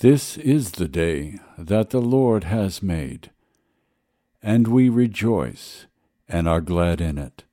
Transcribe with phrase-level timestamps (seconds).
[0.00, 3.30] This is the day that the Lord has made,
[4.42, 5.88] and we rejoice
[6.26, 7.44] and are glad in it.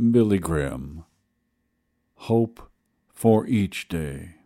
[0.00, 1.04] Billy Graham
[2.14, 2.70] Hope
[3.12, 4.36] for Each Day.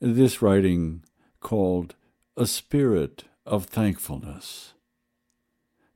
[0.00, 1.02] This writing
[1.40, 1.94] called
[2.36, 4.74] A Spirit of Thankfulness,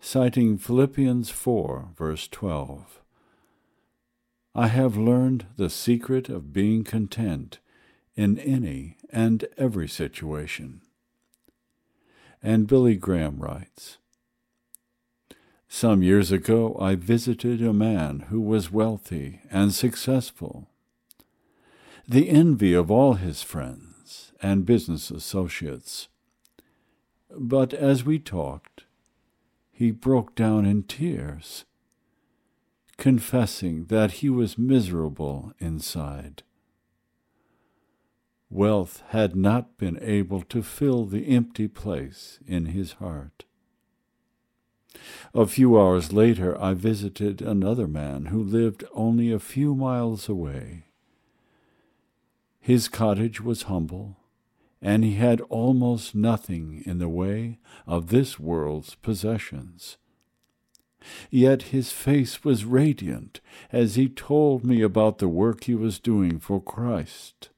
[0.01, 3.03] citing Philippians 4, verse 12.
[4.55, 7.59] I have learned the secret of being content
[8.17, 10.81] in any and every situation.
[12.43, 13.99] And Billy Graham writes,
[15.73, 20.69] some years ago, I visited a man who was wealthy and successful,
[22.09, 26.09] the envy of all his friends and business associates.
[27.31, 28.83] But as we talked,
[29.71, 31.65] he broke down in tears,
[32.97, 36.43] confessing that he was miserable inside.
[38.51, 43.45] Wealth had not been able to fill the empty place in his heart.
[45.35, 50.85] A few hours later, I visited another man who lived only a few miles away.
[52.61, 54.17] His cottage was humble,
[54.83, 59.97] and he had almost nothing in the way of this world's possessions.
[61.31, 63.41] Yet his face was radiant
[63.73, 67.49] as he told me about the work he was doing for Christ,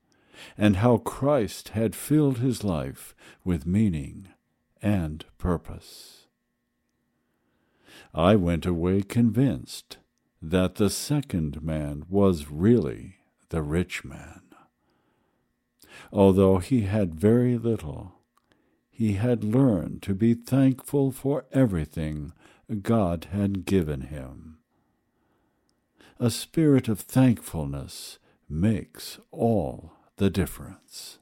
[0.57, 3.15] and how Christ had filled his life
[3.45, 4.29] with meaning
[4.81, 6.22] and purpose.
[8.15, 9.99] I went away convinced
[10.41, 13.17] that the second man was really
[13.51, 14.43] the rich man.
[16.13, 18.15] Although he had very little,
[18.91, 22.33] he had learned to be thankful for everything
[22.83, 24.59] God had given him.
[26.19, 28.19] A spirit of thankfulness
[28.49, 31.19] makes all the difference.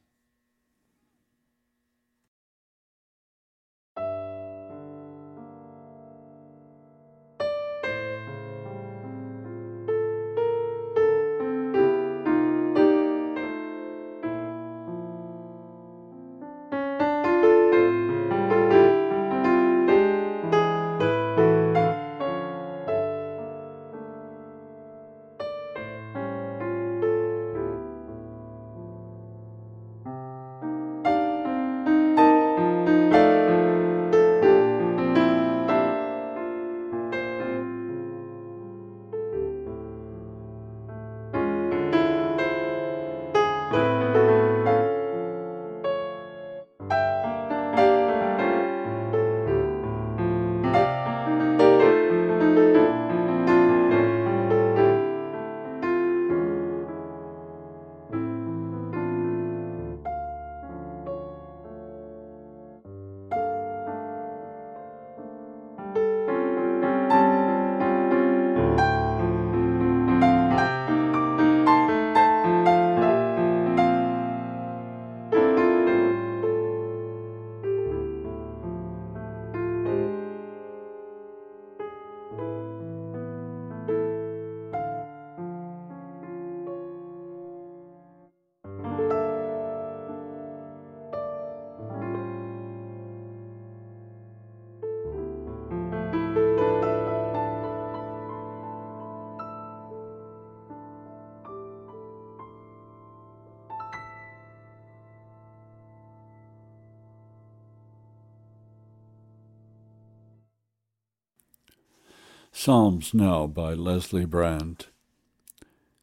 [112.63, 114.89] Psalms now by Leslie Brandt.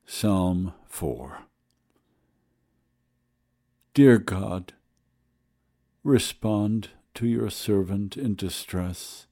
[0.07, 1.43] Psalm 4.
[3.93, 4.73] Dear God,
[6.03, 9.27] respond to your servant in distress.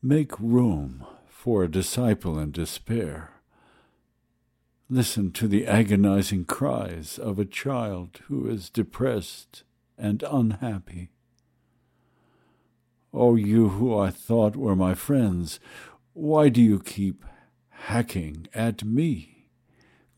[0.00, 3.32] Make room for a disciple in despair.
[4.88, 9.64] Listen to the agonizing cries of a child who is depressed
[9.98, 11.10] and unhappy.
[13.12, 15.60] O oh, you who I thought were my friends,
[16.12, 17.24] why do you keep
[17.70, 19.48] hacking at me,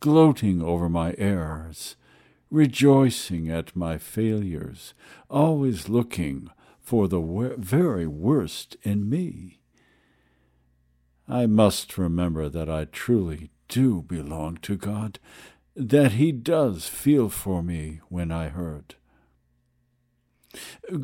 [0.00, 1.94] gloating over my errors,
[2.50, 4.92] rejoicing at my failures,
[5.28, 6.50] always looking
[6.80, 7.20] for the
[7.58, 9.60] very worst in me?
[11.28, 15.20] I must remember that I truly do belong to God,
[15.76, 18.96] that He does feel for me when I hurt.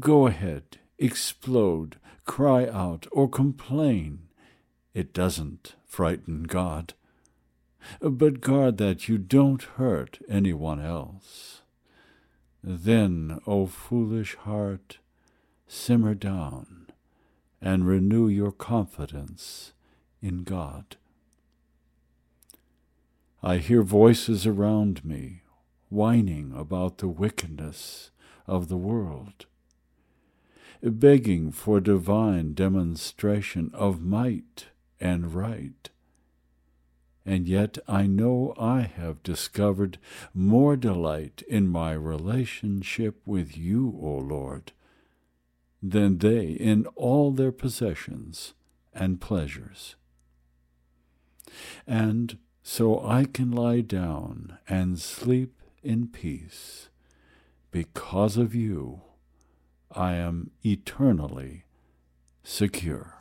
[0.00, 4.28] Go ahead explode, cry out, or complain.
[4.94, 6.94] It doesn't frighten God.
[8.00, 11.62] But guard that you don't hurt anyone else.
[12.62, 14.98] Then, O foolish heart,
[15.68, 16.86] simmer down
[17.60, 19.72] and renew your confidence
[20.20, 20.96] in God.
[23.42, 25.42] I hear voices around me
[25.88, 28.10] whining about the wickedness
[28.46, 29.46] of the world
[30.90, 34.66] begging for divine demonstration of might
[35.00, 35.90] and right.
[37.24, 39.98] And yet I know I have discovered
[40.32, 44.72] more delight in my relationship with you, O Lord,
[45.82, 48.54] than they in all their possessions
[48.94, 49.96] and pleasures.
[51.86, 56.88] And so I can lie down and sleep in peace
[57.70, 59.02] because of you,
[59.96, 61.64] I am eternally
[62.42, 63.15] secure.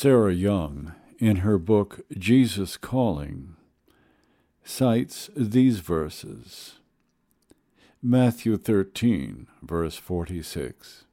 [0.00, 3.56] Sarah Young, in her book Jesus Calling,
[4.62, 6.78] cites these verses
[8.00, 11.04] Matthew 13, verse 46.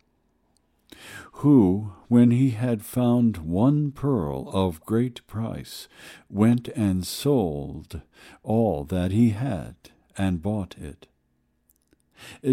[1.32, 5.88] Who, when he had found one pearl of great price,
[6.30, 8.02] went and sold
[8.44, 9.74] all that he had
[10.16, 11.08] and bought it.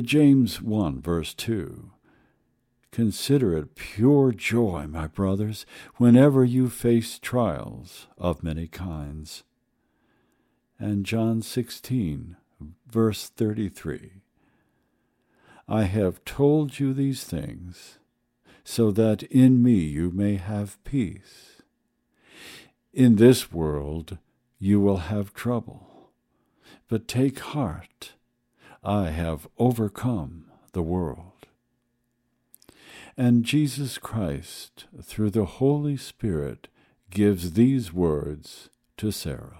[0.00, 1.90] James 1, verse 2.
[2.92, 5.64] Consider it pure joy, my brothers,
[5.96, 9.44] whenever you face trials of many kinds.
[10.78, 12.36] And John 16,
[12.86, 14.20] verse 33
[15.66, 17.98] I have told you these things,
[18.62, 21.62] so that in me you may have peace.
[22.92, 24.18] In this world
[24.58, 26.10] you will have trouble,
[26.88, 28.12] but take heart,
[28.84, 31.31] I have overcome the world.
[33.16, 36.68] And Jesus Christ, through the Holy Spirit,
[37.10, 39.58] gives these words to Sarah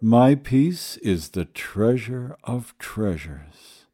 [0.00, 3.84] My peace is the treasure of treasures,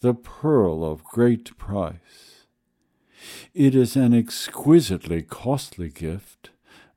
[0.00, 2.46] the pearl of great price.
[3.54, 6.50] It is an exquisitely costly gift,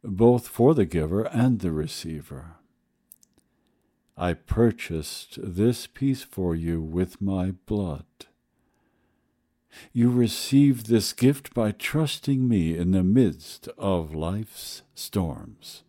[0.04, 2.56] both for the giver and the receiver.
[4.18, 8.06] I purchased this peace for you with my blood.
[9.94, 15.84] You receive this gift by trusting me in the midst of life's storms.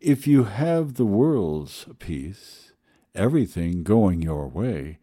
[0.00, 2.72] If you have the world's peace,
[3.14, 4.98] everything going your way,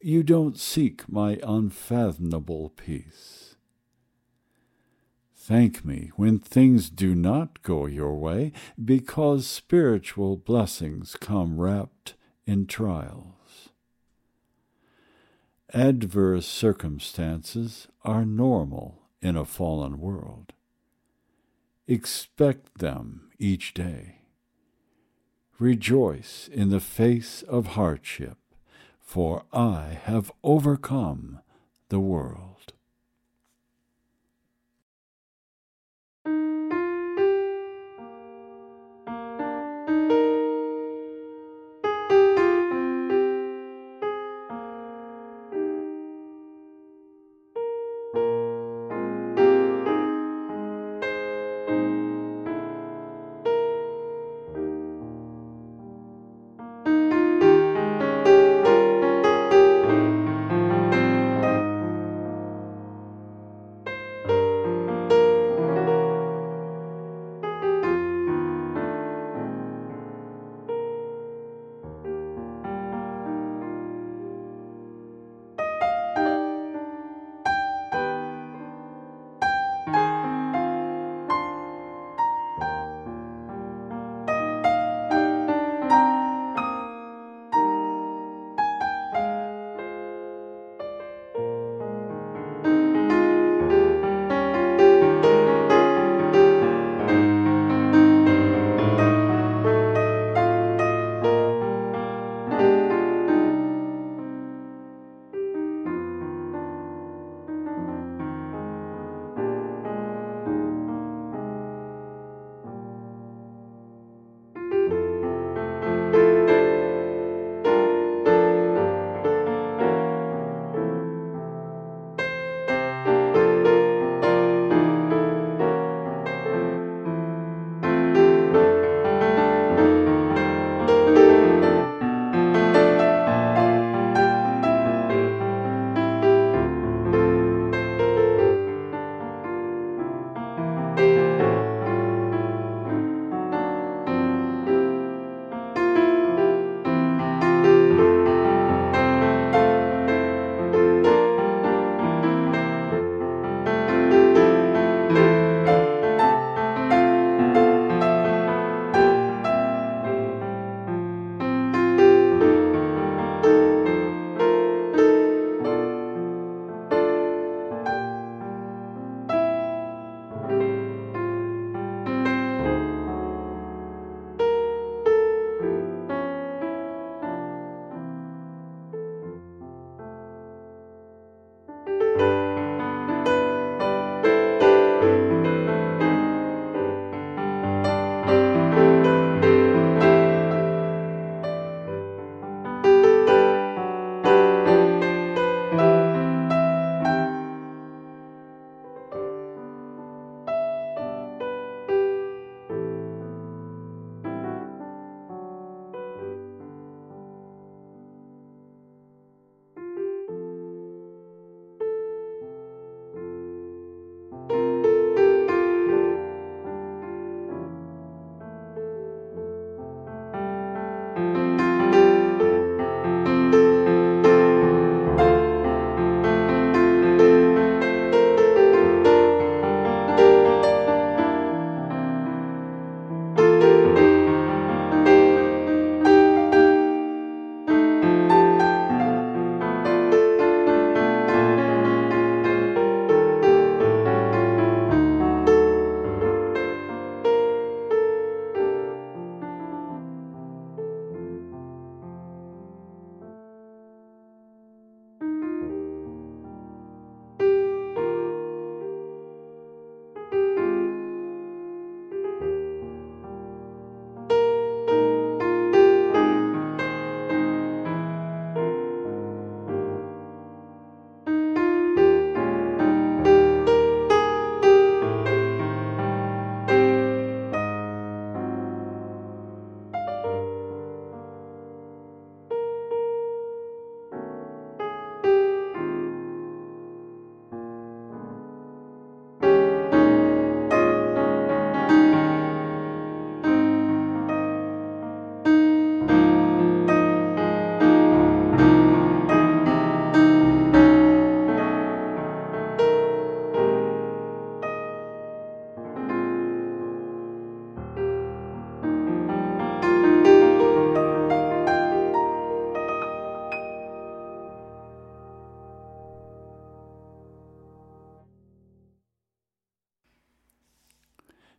[0.00, 3.56] you don't seek my unfathomable peace.
[5.34, 12.14] Thank me when things do not go your way, because spiritual blessings come wrapped
[12.46, 13.37] in trials.
[15.74, 20.54] Adverse circumstances are normal in a fallen world.
[21.86, 24.22] Expect them each day.
[25.58, 28.38] Rejoice in the face of hardship,
[28.98, 31.40] for I have overcome
[31.90, 32.72] the world.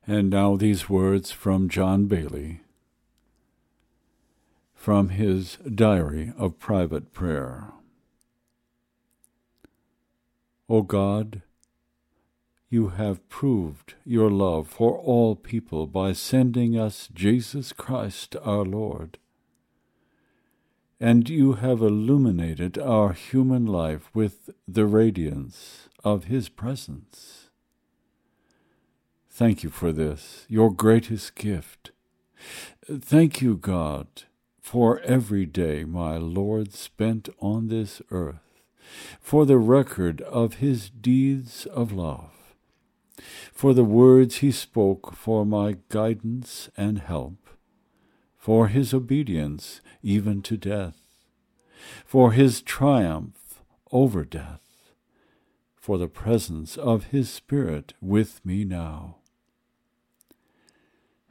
[0.10, 2.62] And now these words from John Baillie
[4.74, 7.74] from his diary of private prayer.
[10.68, 11.44] O God,
[12.72, 19.20] you have proved your love for all people by sending us Jesus Christ our Lord.
[21.00, 27.49] And you have illuminated our human life with the radiance of His presence.
[29.40, 31.92] Thank you for this, your greatest gift.
[32.86, 34.24] Thank you, God,
[34.60, 38.60] for every day my Lord spent on this earth,
[39.22, 42.54] for the record of his deeds of love,
[43.54, 47.48] for the words he spoke for my guidance and help,
[48.38, 51.00] for his obedience even to death,
[52.04, 54.92] for his triumph over death,
[55.78, 59.19] for the presence of his Spirit with me now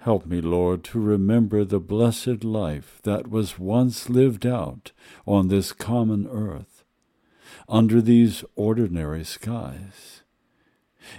[0.03, 4.93] Help me, Lord, to remember the blessed life that was once lived out
[5.27, 6.85] on this common earth,
[7.69, 10.23] under these ordinary skies.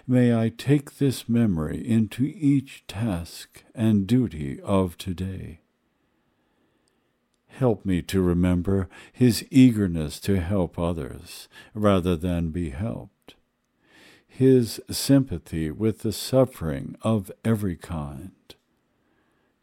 [0.07, 5.59] May I take this memory into each task and duty of today.
[7.47, 13.35] Help me to remember his eagerness to help others rather than be helped,
[14.25, 18.31] his sympathy with the suffering of every kind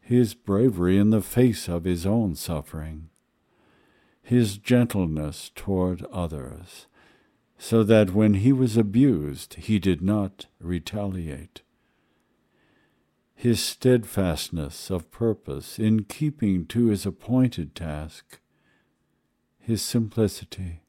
[0.07, 3.09] his bravery in the face of his own suffering,
[4.23, 6.87] his gentleness toward others,
[7.57, 11.61] so that when he was abused he did not retaliate,
[13.35, 18.39] his steadfastness of purpose in keeping to his appointed task,
[19.59, 20.83] his simplicity,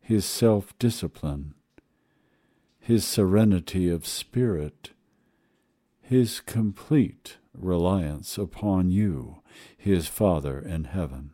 [0.00, 1.54] his self discipline,
[2.80, 4.90] his serenity of spirit,
[6.00, 9.42] his complete reliance upon you,
[9.76, 11.30] his Father in heaven.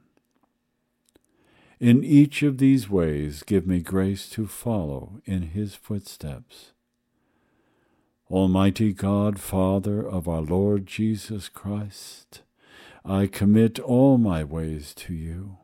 [1.80, 6.72] In each of these ways, give me grace to follow in his footsteps.
[8.30, 12.42] Almighty God, Father of our Lord Jesus Christ,
[13.04, 15.58] I commit all my ways to you.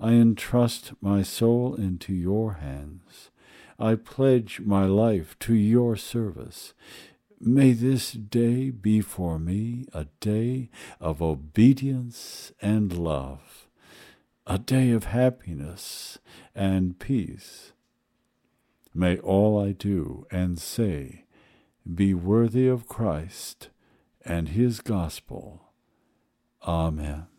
[0.00, 3.30] I entrust my soul into your hands.
[3.78, 6.74] I pledge my life to your service
[7.44, 13.66] May this day be for me a day of obedience and love,
[14.46, 16.20] a day of happiness
[16.54, 17.72] and peace.
[18.94, 21.24] May all I do and say
[21.92, 23.70] be worthy of Christ
[24.24, 25.72] and his gospel.
[26.64, 27.31] Amen.